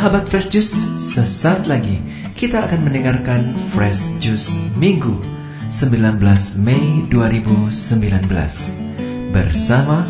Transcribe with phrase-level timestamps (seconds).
[0.00, 2.00] Sahabat Fresh Juice, sesaat lagi
[2.32, 5.12] kita akan mendengarkan Fresh Juice Minggu
[5.68, 6.16] 19
[6.64, 7.68] Mei 2019
[9.28, 10.08] bersama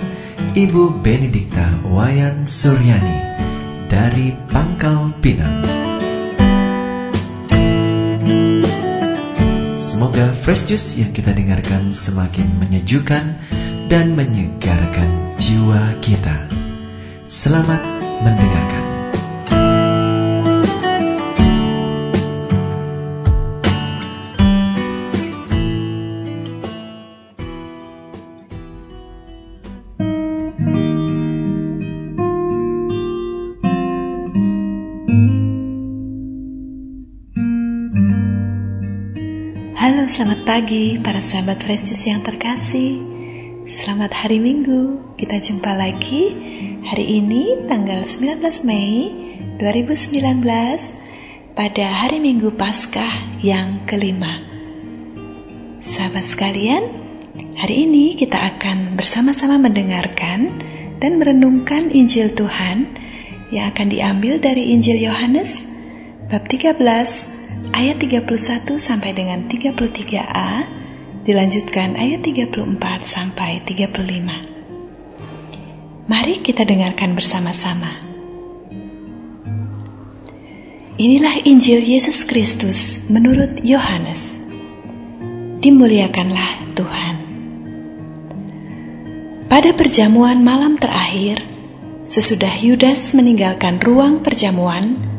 [0.55, 3.18] Ibu Benedikta Wayan Suryani
[3.91, 5.59] dari Pangkal Pinang.
[9.75, 13.27] Semoga Fresh Juice yang kita dengarkan semakin menyejukkan
[13.91, 16.46] dan menyegarkan jiwa kita.
[17.27, 17.82] Selamat
[18.23, 18.90] mendengarkan.
[40.10, 42.98] Selamat pagi para sahabat Fresh Juice yang terkasih.
[43.71, 45.15] Selamat hari Minggu.
[45.15, 46.35] Kita jumpa lagi
[46.82, 49.07] hari ini tanggal 19 Mei
[49.62, 50.43] 2019
[51.54, 54.43] pada hari Minggu Paskah yang kelima.
[55.79, 56.90] Sahabat sekalian,
[57.54, 60.51] hari ini kita akan bersama-sama mendengarkan
[60.98, 62.98] dan merenungkan Injil Tuhan
[63.54, 65.70] yang akan diambil dari Injil Yohanes
[66.26, 67.40] bab 13
[67.75, 70.66] ayat 31 sampai dengan 33a
[71.25, 76.09] dilanjutkan ayat 34 sampai 35.
[76.10, 78.03] Mari kita dengarkan bersama-sama.
[81.00, 84.37] Inilah Injil Yesus Kristus menurut Yohanes.
[85.65, 87.16] Dimuliakanlah Tuhan.
[89.48, 91.43] Pada perjamuan malam terakhir,
[92.06, 95.09] sesudah Yudas meninggalkan ruang perjamuan,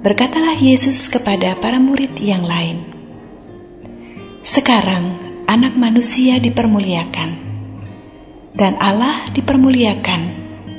[0.00, 2.88] berkatalah Yesus kepada para murid yang lain,
[4.40, 7.30] "Sekarang Anak Manusia dipermuliakan,
[8.56, 10.20] dan Allah dipermuliakan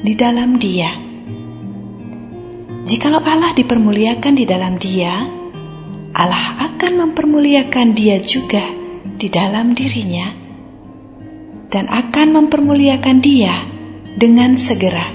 [0.01, 0.97] di dalam Dia.
[2.81, 5.22] Jikalau Allah dipermuliakan di dalam Dia,
[6.18, 8.66] Allah akan mempermuliakan Dia juga
[9.22, 10.34] di dalam dirinya,
[11.69, 13.69] dan akan mempermuliakan Dia
[14.18, 15.13] dengan segera."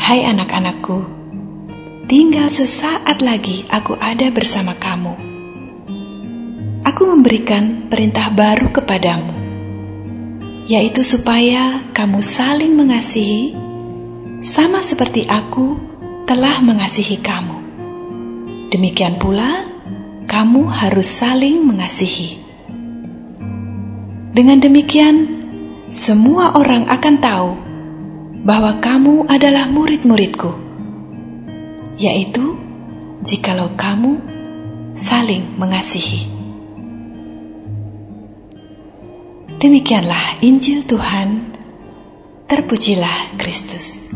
[0.00, 1.19] Hai anak-anakku,
[2.10, 5.14] tinggal sesaat lagi aku ada bersama kamu.
[6.82, 9.30] Aku memberikan perintah baru kepadamu,
[10.66, 13.54] yaitu supaya kamu saling mengasihi,
[14.42, 15.78] sama seperti aku
[16.26, 17.58] telah mengasihi kamu.
[18.74, 19.70] Demikian pula,
[20.26, 22.42] kamu harus saling mengasihi.
[24.34, 25.46] Dengan demikian,
[25.94, 27.50] semua orang akan tahu
[28.42, 30.69] bahwa kamu adalah murid-muridku
[32.00, 32.56] yaitu
[33.20, 34.16] jikalau kamu
[34.96, 36.24] saling mengasihi.
[39.60, 41.52] Demikianlah Injil Tuhan.
[42.48, 44.10] Terpujilah Kristus.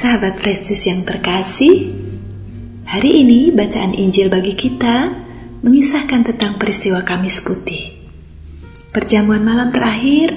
[0.00, 1.92] Sahabat Yesus yang terkasih,
[2.88, 5.12] hari ini bacaan Injil bagi kita
[5.60, 8.00] mengisahkan tentang peristiwa Kamis Putih.
[8.96, 10.32] Perjamuan malam terakhir,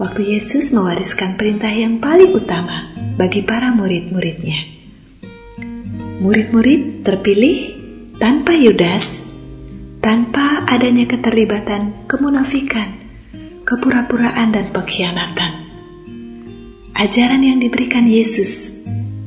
[0.00, 4.72] waktu Yesus mewariskan perintah yang paling utama bagi para murid-muridnya.
[6.24, 7.56] Murid-murid terpilih
[8.16, 9.20] tanpa Yudas,
[10.00, 13.04] tanpa adanya keterlibatan kemunafikan,
[13.68, 15.52] kepura-puraan dan pengkhianatan.
[16.96, 18.73] Ajaran yang diberikan Yesus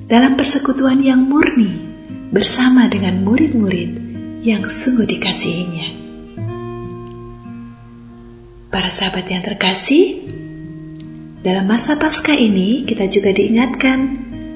[0.07, 1.84] dalam persekutuan yang murni
[2.31, 3.91] bersama dengan murid-murid
[4.40, 5.88] yang sungguh dikasihinya.
[8.72, 10.31] Para sahabat yang terkasih,
[11.44, 14.00] dalam masa pasca ini kita juga diingatkan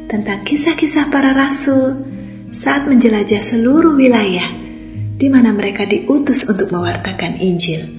[0.07, 2.00] tentang kisah-kisah para rasul
[2.56, 4.56] saat menjelajah seluruh wilayah
[5.19, 7.92] di mana mereka diutus untuk mewartakan Injil.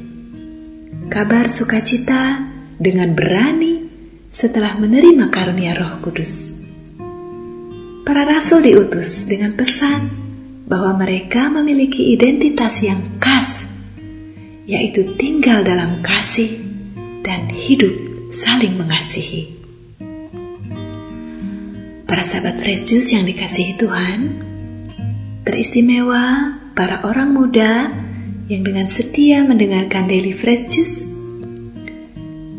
[1.12, 2.48] Kabar sukacita
[2.81, 3.84] dengan berani
[4.32, 6.62] setelah menerima karunia Roh Kudus
[8.02, 10.10] para rasul diutus dengan pesan
[10.66, 13.62] bahwa mereka memiliki identitas yang khas,
[14.66, 16.58] yaitu tinggal dalam kasih
[17.22, 17.94] dan hidup
[18.34, 19.54] saling mengasihi.
[22.06, 24.20] Para sahabat Fresh Juice yang dikasihi Tuhan,
[25.46, 27.88] teristimewa para orang muda
[28.50, 30.98] yang dengan setia mendengarkan Daily Fresh Juice.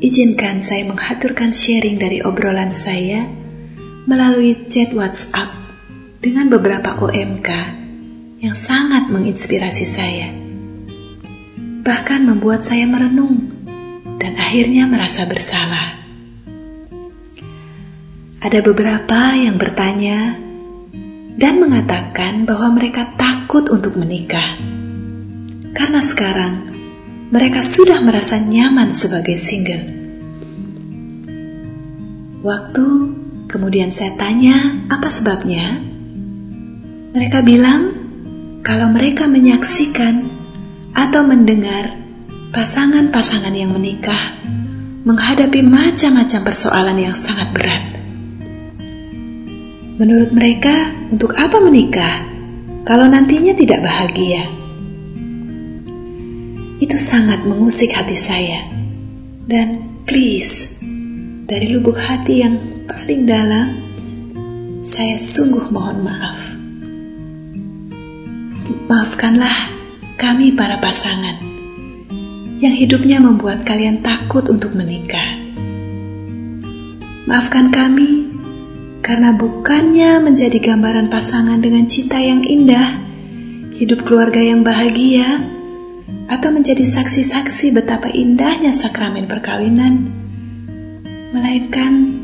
[0.03, 3.42] Izinkan saya menghaturkan sharing dari obrolan saya
[4.05, 5.53] melalui chat WhatsApp
[6.19, 7.49] dengan beberapa OMK
[8.43, 10.29] yang sangat menginspirasi saya.
[11.83, 13.51] Bahkan membuat saya merenung
[14.19, 16.03] dan akhirnya merasa bersalah.
[18.43, 20.35] ada beberapa yang bertanya
[21.39, 24.59] dan mengatakan bahwa mereka takut untuk menikah
[25.71, 26.53] karena sekarang
[27.31, 29.87] mereka sudah merasa nyaman sebagai single.
[32.43, 32.85] Waktu
[33.53, 35.77] kemudian saya tanya apa sebabnya,
[37.13, 37.93] mereka bilang
[38.65, 40.25] kalau mereka menyaksikan
[40.97, 41.93] atau mendengar
[42.49, 44.41] pasangan-pasangan yang menikah
[45.05, 47.83] menghadapi macam-macam persoalan yang sangat berat.
[50.01, 52.25] Menurut mereka, untuk apa menikah
[52.81, 54.49] kalau nantinya tidak bahagia?
[56.81, 58.65] Itu sangat mengusik hati saya.
[59.45, 60.73] Dan please,
[61.45, 63.67] dari lubuk hati yang paling dalam,
[64.83, 66.39] saya sungguh mohon maaf.
[68.91, 69.55] Maafkanlah
[70.19, 71.39] kami para pasangan
[72.59, 75.39] yang hidupnya membuat kalian takut untuk menikah.
[77.23, 78.27] Maafkan kami
[79.03, 83.03] karena bukannya menjadi gambaran pasangan dengan cita yang indah,
[83.75, 85.43] hidup keluarga yang bahagia,
[86.31, 90.07] atau menjadi saksi-saksi betapa indahnya sakramen perkawinan,
[91.35, 92.22] melainkan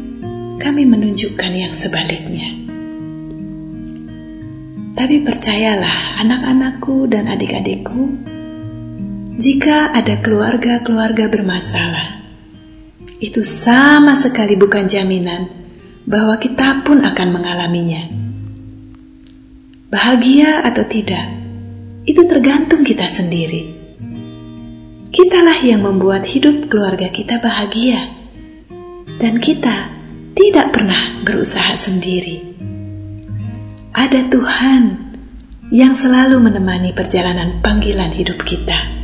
[0.60, 2.52] kami menunjukkan yang sebaliknya.
[5.00, 8.20] Tapi percayalah, anak-anakku dan adik-adikku,
[9.40, 12.20] jika ada keluarga-keluarga bermasalah,
[13.24, 15.48] itu sama sekali bukan jaminan
[16.04, 18.04] bahwa kita pun akan mengalaminya.
[19.88, 21.26] Bahagia atau tidak,
[22.04, 23.80] itu tergantung kita sendiri.
[25.16, 28.12] Kitalah yang membuat hidup keluarga kita bahagia,
[29.24, 29.99] dan kita
[30.36, 32.42] tidak pernah berusaha sendiri.
[33.94, 34.84] Ada Tuhan
[35.70, 38.98] yang selalu menemani perjalanan panggilan hidup kita.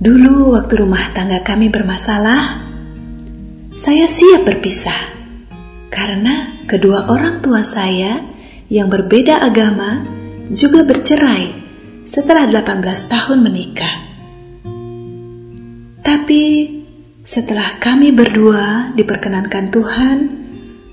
[0.00, 2.64] Dulu, waktu rumah tangga kami bermasalah,
[3.76, 5.12] saya siap berpisah
[5.92, 8.20] karena kedua orang tua saya
[8.70, 10.04] yang berbeda agama
[10.48, 11.52] juga bercerai
[12.06, 12.80] setelah 18
[13.12, 13.94] tahun menikah.
[16.00, 16.42] Tapi
[17.30, 20.18] setelah kami berdua diperkenankan Tuhan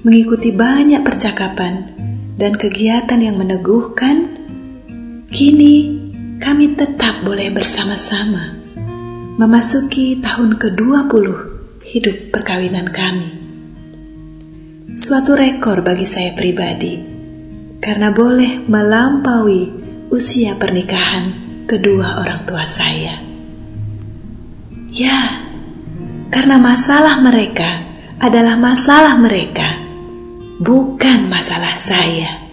[0.06, 1.98] mengikuti banyak percakapan
[2.38, 4.38] dan kegiatan yang meneguhkan,
[5.34, 5.76] kini
[6.38, 8.54] kami tetap boleh bersama-sama
[9.42, 11.26] memasuki tahun ke-20
[11.90, 13.32] hidup perkawinan kami.
[14.94, 17.02] Suatu rekor bagi saya pribadi
[17.82, 19.74] karena boleh melampaui
[20.14, 21.34] usia pernikahan
[21.66, 23.26] kedua orang tua saya.
[24.94, 25.47] Ya,
[26.28, 27.88] karena masalah mereka
[28.20, 29.80] adalah masalah mereka,
[30.60, 32.50] bukan masalah saya.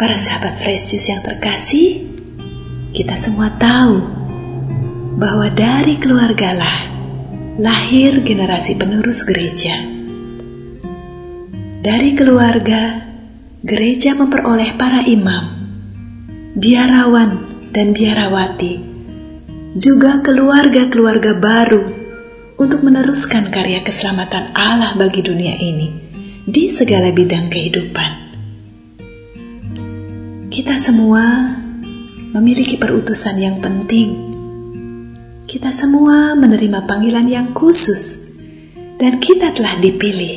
[0.00, 2.08] Para sahabat Fresh Juice yang terkasih,
[2.96, 4.00] kita semua tahu
[5.20, 6.88] bahwa dari keluargalah
[7.60, 9.76] lahir generasi penerus gereja.
[11.80, 13.04] Dari keluarga
[13.60, 15.68] gereja memperoleh para imam,
[16.56, 18.89] biarawan, dan biarawati,
[19.70, 21.86] juga keluarga-keluarga baru
[22.58, 25.94] untuk meneruskan karya keselamatan Allah bagi dunia ini
[26.42, 28.10] di segala bidang kehidupan.
[30.50, 31.54] Kita semua
[32.34, 34.10] memiliki perutusan yang penting.
[35.46, 38.34] Kita semua menerima panggilan yang khusus,
[38.98, 40.34] dan kita telah dipilih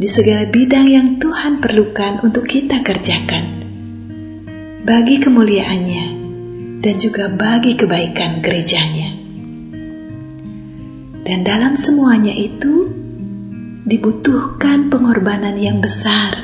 [0.00, 3.44] di segala bidang yang Tuhan perlukan untuk kita kerjakan,
[4.84, 6.13] bagi kemuliaannya
[6.84, 9.16] dan juga bagi kebaikan gerejanya.
[11.24, 12.92] Dan dalam semuanya itu
[13.88, 16.36] dibutuhkan pengorbanan yang besar.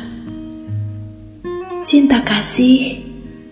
[1.85, 3.04] Cinta kasih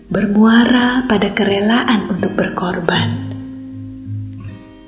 [0.09, 3.29] bermuara pada kerelaan untuk berkorban.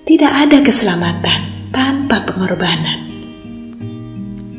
[0.01, 3.13] Tidak ada keselamatan tanpa pengorbanan.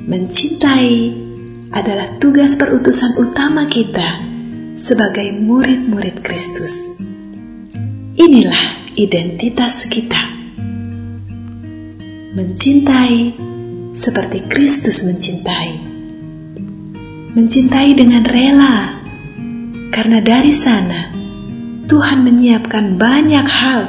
[0.06, 0.94] Mencintai
[1.74, 4.22] adalah tugas perutusan utama kita
[4.78, 7.10] sebagai murid-murid Kristus.
[8.12, 10.20] Inilah identitas kita.
[12.36, 13.32] Mencintai
[13.96, 15.80] seperti Kristus mencintai.
[17.32, 19.00] Mencintai dengan rela,
[19.88, 21.08] karena dari sana
[21.88, 23.82] Tuhan menyiapkan banyak hal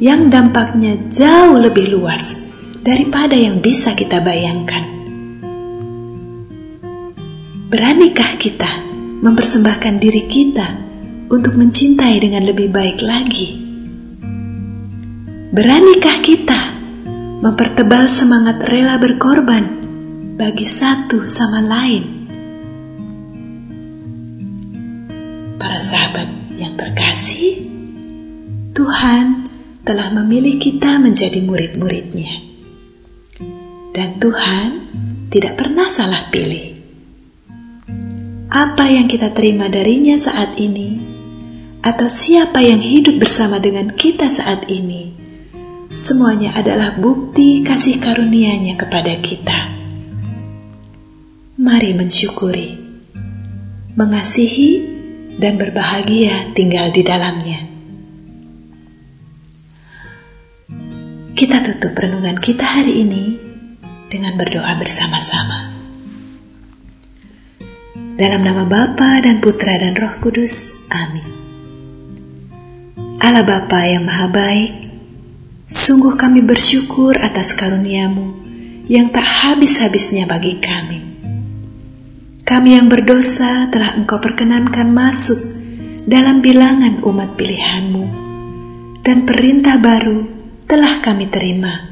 [0.00, 2.40] yang dampaknya jauh lebih luas
[2.80, 4.96] daripada yang bisa kita bayangkan.
[7.68, 8.80] Beranikah kita
[9.20, 10.87] mempersembahkan diri kita
[11.28, 13.48] untuk mencintai dengan lebih baik lagi?
[15.48, 16.60] Beranikah kita
[17.40, 19.64] mempertebal semangat rela berkorban
[20.36, 22.04] bagi satu sama lain?
[25.56, 27.64] Para sahabat yang terkasih,
[28.76, 29.48] Tuhan
[29.88, 32.44] telah memilih kita menjadi murid-muridnya.
[33.96, 34.68] Dan Tuhan
[35.32, 36.76] tidak pernah salah pilih.
[38.48, 41.07] Apa yang kita terima darinya saat ini,
[41.78, 45.14] atau siapa yang hidup bersama dengan kita saat ini,
[45.94, 49.78] semuanya adalah bukti kasih karunia-Nya kepada kita.
[51.58, 52.74] Mari mensyukuri,
[53.94, 54.98] mengasihi,
[55.38, 57.60] dan berbahagia tinggal di dalamnya.
[61.38, 63.24] Kita tutup renungan kita hari ini
[64.10, 65.78] dengan berdoa bersama-sama.
[68.18, 70.90] Dalam nama Bapa dan Putra dan Roh Kudus.
[70.90, 71.37] Amin.
[73.18, 74.78] Allah Bapa yang Maha Baik,
[75.66, 78.30] sungguh kami bersyukur atas karuniamu
[78.86, 81.02] yang tak habis-habisnya bagi kami.
[82.46, 85.34] Kami yang berdosa telah Engkau perkenankan masuk
[86.06, 88.04] dalam bilangan umat pilihanmu
[89.02, 90.22] dan perintah baru
[90.70, 91.90] telah kami terima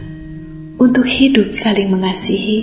[0.79, 2.63] untuk hidup saling mengasihi,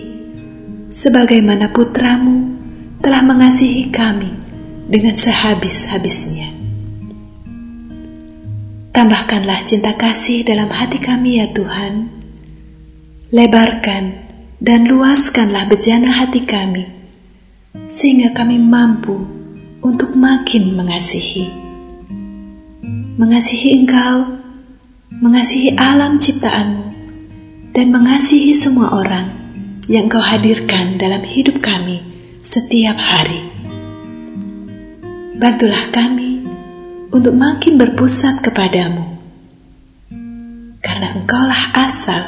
[0.88, 2.56] sebagaimana putramu
[3.04, 4.32] telah mengasihi kami
[4.88, 6.53] dengan sehabis-habisnya.
[8.94, 12.14] Tambahkanlah cinta kasih dalam hati kami ya Tuhan.
[13.34, 14.04] Lebarkan
[14.62, 16.86] dan luaskanlah bejana hati kami,
[17.90, 19.18] sehingga kami mampu
[19.82, 21.50] untuk makin mengasihi.
[23.18, 24.44] Mengasihi Engkau
[25.22, 26.86] mengasihi alam ciptaanmu,
[27.74, 29.30] dan mengasihi semua orang
[29.86, 32.02] yang kau hadirkan dalam hidup kami
[32.42, 33.46] setiap hari.
[35.38, 36.33] Bantulah kami
[37.14, 39.22] untuk makin berpusat kepadamu,
[40.82, 42.26] karena engkaulah asal,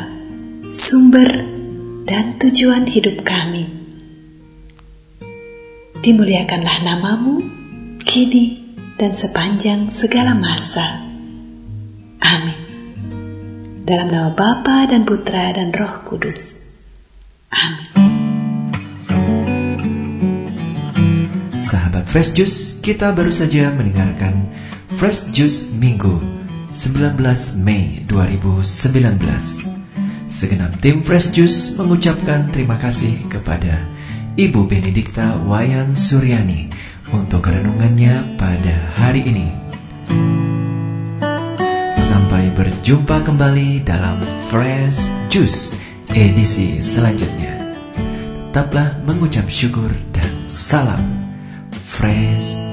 [0.70, 1.26] sumber,
[2.06, 3.66] dan tujuan hidup kami.
[6.06, 7.42] Dimuliakanlah namamu,
[8.06, 11.02] kini dan sepanjang segala masa.
[12.22, 12.62] Amin.
[13.90, 16.62] Dalam nama Bapa dan Putra dan Roh Kudus.
[17.50, 17.90] Amin.
[21.58, 24.54] Sahabat Fresh Juice, kita baru saja mendengarkan
[24.96, 26.24] Fresh Juice Minggu
[26.72, 27.20] 19
[27.68, 28.64] Mei 2019.
[30.32, 33.84] Segenap tim Fresh Juice mengucapkan terima kasih kepada
[34.40, 36.72] Ibu Benedikta Wayan Suryani
[37.12, 39.52] untuk renungannya pada hari ini.
[42.00, 45.76] Sampai berjumpa kembali dalam Fresh Juice
[46.16, 47.76] edisi selanjutnya.
[48.56, 51.04] Tetaplah mengucap syukur dan salam
[51.84, 52.65] Fresh Juice.